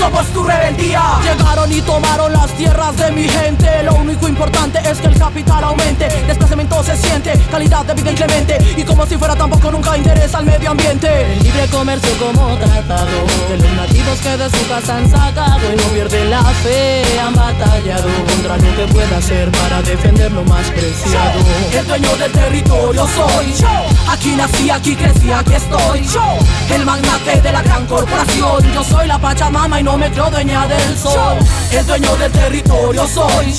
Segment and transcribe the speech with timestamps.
[0.00, 1.02] somos tu rebeldía.
[1.22, 3.82] Llegaron y tomaron las tierras de mi gente.
[3.84, 6.08] Lo único importante es que el capital aumente.
[6.26, 10.46] Desplazamiento se siente, calidad de vida inclemente Y como si fuera tampoco nunca interesa al
[10.46, 11.08] medio ambiente.
[11.32, 13.06] El libre comercio como tratado
[13.48, 17.34] De los nativos que de su casa han sacado Y no pierden la fe, han
[17.34, 21.40] batallado Contra lo que pueda hacer para defender lo más preciado.
[21.72, 23.52] El dueño del territorio soy.
[23.60, 23.68] Yo
[24.10, 26.06] Aquí nací, aquí crecí, aquí estoy.
[26.06, 26.38] Yo
[26.74, 28.72] El magnate de la gran corporación.
[28.72, 31.38] Yo soy la Pachamama y no me creo dueña del sol.
[31.72, 33.54] El dueño del territorio soy.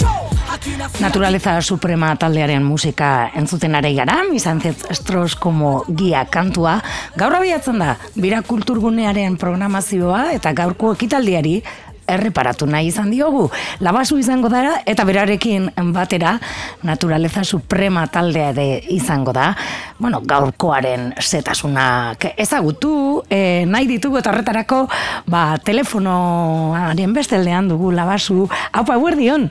[0.99, 6.83] Naturaleza Suprema taldearen musika entzuten ari gara, izan estros como guia kantua.
[7.15, 11.63] Gaur abiatzen da, bira kulturgunearen programazioa eta gaurko ekitaldiari
[12.07, 13.47] erreparatu nahi izan diogu.
[13.79, 16.37] Labasu izango dara eta berarekin batera
[16.83, 19.51] naturaleza suprema taldea ere izango da.
[19.99, 24.85] Bueno, gaurkoaren setasunak ezagutu, e, nahi ditugu eta horretarako
[25.27, 28.47] ba, telefonoaren besteldean dugu labasu.
[28.71, 29.49] Haupa, guardion?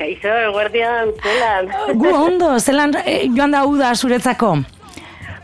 [0.00, 1.66] Kaixo, guardian, zelan.
[2.00, 4.56] Gu ondo, zelan e, joan da uda zuretzako?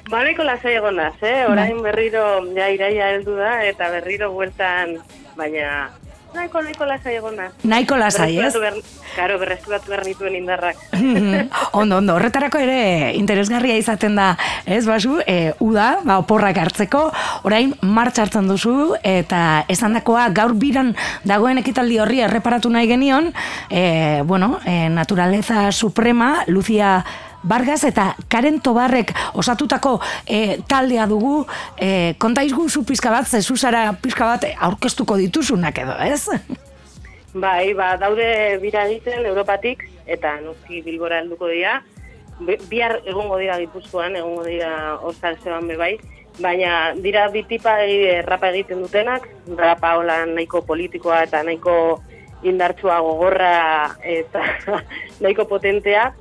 [0.09, 1.45] Baleiko lasai egonaz, eh?
[1.51, 1.91] Orain bai.
[1.91, 4.95] berriro ja iraia heldu da eta berriro bueltan,
[5.37, 5.91] baina
[6.37, 7.47] Naiko, naiko lasai egona.
[7.65, 8.53] Naiko lasai, ez?
[9.17, 10.81] Karo, berrestu bat behar nituen indarrak.
[11.81, 14.29] ondo, ondo, horretarako ere interesgarria izaten da,
[14.69, 17.07] ez, basu, e, uda, ba, oporrak hartzeko,
[17.49, 20.93] orain martxartzen duzu, eta esan dakoa, gaur biran
[21.25, 23.33] dagoen ekitaldi horri erreparatu nahi genion,
[23.71, 26.99] e, bueno, e, naturaleza suprema, Lucia
[27.43, 31.45] Vargas eta Karen Tobarrek osatutako e, taldea dugu
[31.79, 36.27] e, kontaizgu zu pizka bat, zezu zara pizka bat aurkeztuko dituzunak edo, ez?
[37.37, 38.27] Bai, ba, daude
[38.63, 41.83] bira egiten Europatik eta noski bilbora helduko dira.
[42.71, 45.97] Bihar egongo dira Gipuzkoan, egongo dira Ostar Zeban bai,
[46.41, 51.77] baina dira bitipa e, rapa egiten dutenak, rapa hola nahiko politikoa eta nahiko
[52.45, 54.43] indartsua gogorra eta
[55.23, 56.13] nahiko potentea,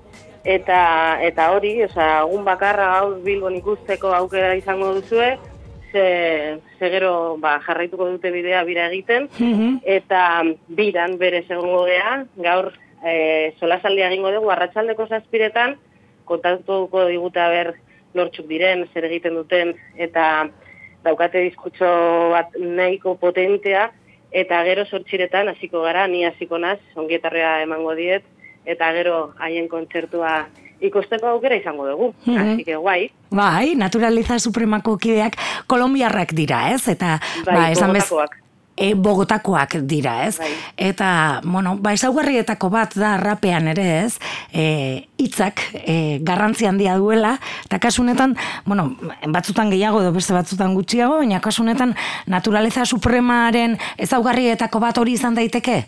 [0.46, 0.80] eta
[1.26, 5.34] eta hori, osea, egun bakarra gaur Bilbon ikusteko aukera izango duzue,
[5.92, 9.80] ze, ze gero ba, jarraituko dute bidea bira egiten, mhm.
[9.84, 12.72] eta biran bere egongo gea, gaur
[13.04, 15.78] e, solasaldia egingo dugu, arratsaldeko zazpiretan,
[16.26, 17.74] kontatuko diguta ber
[18.14, 20.48] nortzuk diren, zer egiten duten, eta
[21.06, 21.90] daukate diskutso
[22.34, 23.90] bat nahiko potentea,
[24.36, 28.26] eta gero sortxiretan hasiko gara, ni hasiko naz, ongietarrea emango diet,
[28.66, 30.46] eta gero haien kontzertua
[30.82, 32.14] ikusteko aukera izango dugu.
[32.26, 32.54] Mm -hmm.
[32.54, 33.12] Así que guai.
[33.30, 35.38] Bai, naturaliza supremako kideak
[35.68, 36.88] kolombiarrak dira, ez?
[36.88, 38.10] Eta bai, ba, esan bez,
[38.76, 40.38] e, bogotakoak dira, ez?
[40.38, 40.52] Bai.
[40.78, 44.20] Eta, bueno, ba, esaugarrietako bat da rapean ere, ez?
[44.52, 48.96] E, itzak e, garrantzi handia duela, eta kasunetan, bueno,
[49.28, 51.96] batzutan gehiago edo beste batzutan gutxiago, baina kasunetan
[52.28, 55.86] naturaleza supremaren ezaugarrietako bat hori izan daiteke?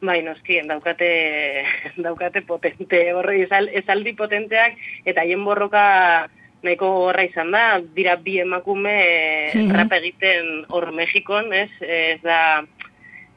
[0.00, 1.64] Bai, noskien, daukate,
[2.06, 3.40] daukate potente, horre,
[3.80, 6.28] esaldi potenteak, eta haien borroka
[6.62, 8.96] nahiko horra izan da, dira bi emakume
[9.54, 12.64] mm rap egiten hor Mexikon, ez, ez da,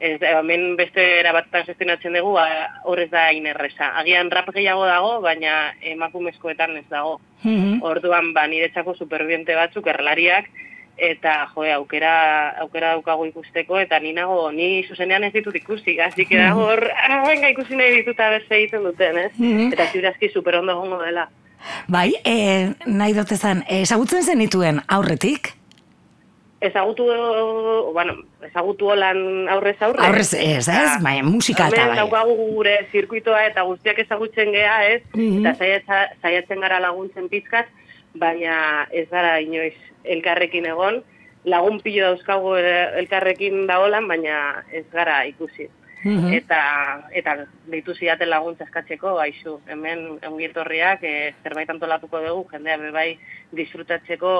[0.02, 3.92] ez da, hemen beste erabatetan gestionatzen dugu, hor ez da inerreza.
[4.00, 7.20] Agian rap gehiago dago, baina emakumezkoetan ez dago.
[7.42, 10.50] Mm Orduan, ba, niretzako superbiente batzuk, erlariak,
[10.96, 16.26] eta jo, aukera aukera daukago ikusteko eta ni nago ni zuzenean ez ditut ikusi hasi
[16.26, 19.30] que dago hor ah, venga ikusi nahi ditut a ber egiten duten eh?
[19.38, 21.28] Mm eta ziurazki super ondo gongo dela.
[21.88, 25.54] Bai eh nahi dut esan ezagutzen zenituen aurretik?
[26.60, 27.06] Ezagutu
[27.92, 28.14] bueno
[28.46, 30.04] ezagutu holan aurrez aurre.
[30.06, 31.96] Aurrez ez ez bai musika eta bai.
[31.96, 35.02] daukagu gure zirkuitoa eta guztiak ezagutzen gea ez?
[35.14, 35.56] Mm eta
[36.20, 37.66] saiatzen gara laguntzen pizkat
[38.14, 39.74] baina ez gara inoiz
[40.04, 41.02] elkarrekin egon,
[41.44, 42.56] lagun pilo dauzkagu
[43.02, 45.68] elkarrekin daolan, baina ez gara ikusi.
[46.02, 46.32] Mhm.
[46.34, 46.60] Eta,
[47.14, 47.36] eta
[47.70, 51.14] deitu zidaten laguntza eskatzeko, baizu, hemen ongietorriak e,
[51.44, 53.18] zerbait antolatuko dugu, jendea bebai
[53.54, 54.32] disfrutatzeko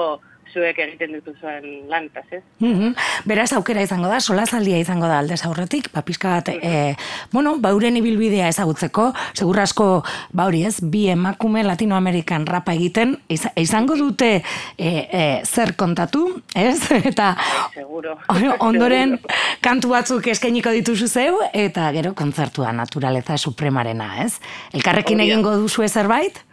[0.51, 2.43] zuek egiten dituzuen lantaz, ez?
[2.59, 2.93] Mm
[3.25, 6.95] Beraz, aukera izango da, solazaldia izango da aldez aurretik, ba, pizka bat, e,
[7.31, 9.87] bueno, bauren ibilbidea ezagutzeko, segurasko,
[10.35, 14.43] ba hori ez, bi emakume Latinoamerikan rapa egiten, izango dute e,
[14.87, 16.25] e, zer kontatu,
[16.55, 16.79] ez?
[17.13, 17.33] Eta
[17.73, 18.17] Seguro.
[18.59, 19.17] ondoren
[19.63, 24.39] kantu batzuk eskainiko dituzu zeu, eta gero kontzertua naturaleza supremarena, ez?
[24.73, 26.43] Elkarrekin egingo duzu zerbait?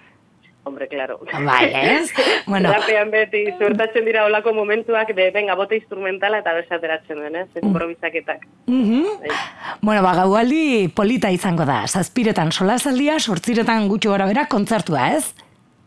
[0.65, 1.21] Hombre, claro.
[1.45, 2.13] Bai, ez?
[2.47, 2.73] Bueno.
[2.73, 7.49] Rapean beti, suertatzen dira olako momentuak de, venga, bote instrumentala eta besateratzen den, ez?
[7.55, 7.71] Mm.
[7.71, 8.47] Improvisaketak.
[8.67, 9.33] Mm -hmm.
[9.81, 11.87] Bueno, ba, gaualdi polita izango da.
[11.87, 15.35] Zazpiretan solazaldia, sortziretan gutxo gara bera, kontzertua, ez?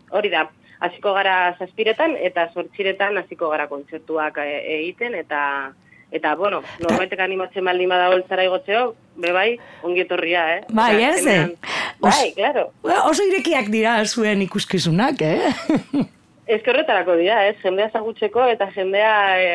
[0.09, 0.49] Hori da.
[0.79, 5.73] Hasiko gara zazpiretan eta sortziretan hasiko gara kontzertuak e, egiten eta
[6.13, 8.83] Eta, bueno, normaitek animatzen baldin bada holtzara igotzeo,
[9.17, 10.59] bebai, ongi etorria, eh?
[10.69, 11.47] Bai, ez, eh?
[12.03, 12.67] Bai, claro.
[13.07, 15.53] Oso irekiak dira zuen ikuskizunak, eh?
[16.53, 17.55] Ez horretarako dira, ez?
[17.61, 19.53] Jendea zagutzeko eta jendea e,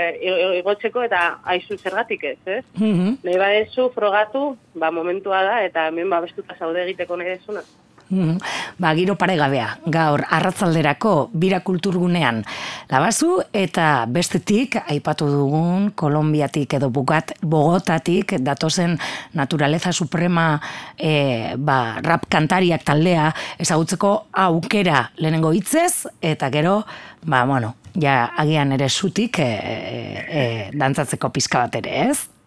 [0.63, 2.63] igotzeko eta aizu zergatik ez, ez?
[2.79, 3.19] Mm -hmm.
[3.25, 7.63] Nahi badezu, frogatu, ba, momentua da, eta hemen babestuta zaude egiteko nahi desuna.
[8.09, 8.39] Mm,
[8.81, 12.41] ba, giro paregabea, gaur, arratzalderako, bira kulturgunean
[12.89, 18.97] labazu, eta bestetik, aipatu dugun, Kolombiatik edo bugat, Bogotatik, datozen
[19.37, 20.55] naturaleza suprema
[20.97, 23.29] e, ba, rap kantariak taldea,
[23.61, 26.81] ezagutzeko aukera lehenengo hitzez, eta gero,
[27.29, 32.38] ba, bueno, ja, agian ere zutik e, e, e, dantzatzeko pizka bat ere, ez?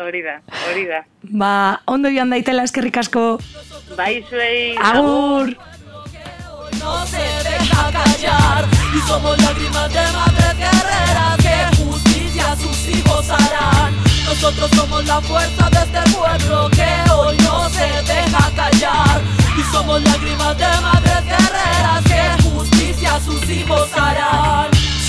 [0.00, 1.02] Hori da, hori da.
[1.22, 3.24] Ba, ondo joan daitela eskerrik asko.
[3.98, 4.76] Bai, zuei.
[4.90, 5.52] Agur.
[6.80, 8.64] No se deja callar
[8.96, 13.92] y somos lágrimas de madres guerreras que justicia sus hijos harán.
[14.24, 19.20] Nosotros somos la fuerza de este pueblo que hoy no se deja callar
[19.58, 24.49] y somos lágrimas de madres guerreras que justicia sus hijos harán.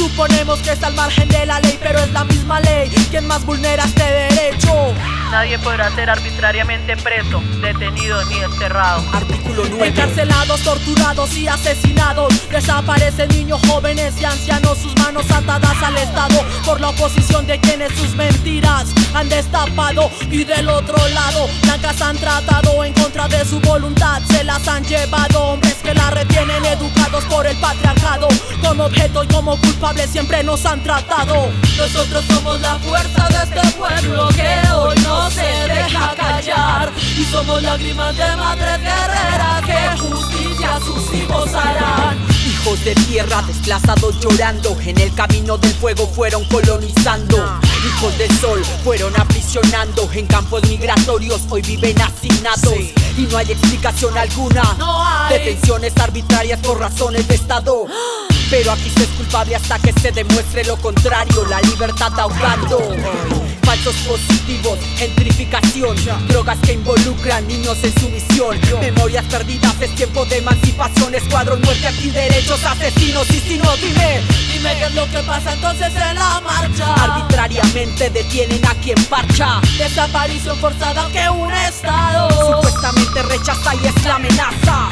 [0.02, 3.46] Suponemos que está al margen de la ley, pero es la misma ley quien más
[3.46, 4.96] vulnera este derecho.
[5.32, 9.02] Nadie podrá ser arbitrariamente preso, detenido ni desterrado.
[9.14, 9.88] Artículo 9.
[9.88, 12.50] Encarcelados, torturados y asesinados.
[12.50, 16.36] Desaparecen niños, jóvenes y ancianos, sus manos atadas al Estado
[16.66, 20.12] por la oposición de quienes sus mentiras han destapado.
[20.30, 24.22] Y del otro lado, blancas han tratado en contra de su voluntad.
[24.30, 28.28] Se las han llevado hombres que la retienen educados por el patriarcado.
[28.62, 31.50] Como objeto y como culpable siempre nos han tratado.
[31.78, 36.92] Nosotros somos la fuerza de este pueblo que hoy no se deja callar.
[37.18, 42.18] Y somos lágrimas de madres guerreras que justicia sus hijos harán.
[42.46, 47.38] Hijos de tierra desplazados llorando, en el camino del fuego fueron colonizando.
[47.86, 52.74] Hijos del sol fueron aprisionando, en campos migratorios hoy viven hacinados.
[53.18, 55.40] Y no hay explicación alguna, no hay.
[55.40, 57.86] detenciones arbitrarias por razones de Estado.
[58.50, 63.41] Pero aquí se es culpable hasta que se demuestre lo contrario, la libertad ahogando.
[63.72, 65.96] Falsos positivos, gentrificación,
[66.28, 68.60] drogas que involucran niños en su misión.
[68.82, 74.24] Memorias perdidas, es tiempo de emancipación, escuadrón, muerte aquí, derechos, asesinos y si no, dime.
[74.52, 76.94] Dime qué es lo que pasa entonces en la marcha.
[76.96, 79.62] Arbitrariamente detienen a quien parcha.
[79.78, 84.90] Desaparición forzada que un estado supuestamente rechaza y es la amenaza.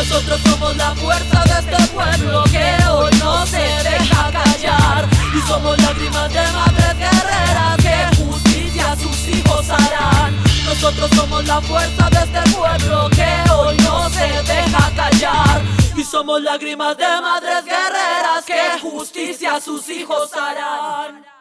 [0.00, 5.06] Nosotros somos la fuerza de este pueblo que hoy no se deja callar.
[5.36, 10.42] Y somos lágrimas de madres guerreras que justicia sus hijos harán.
[10.64, 15.62] Nosotros somos la fuerza de este pueblo que hoy no se deja callar.
[15.94, 21.39] Y somos lágrimas de madres guerreras que justicia sus hijos harán.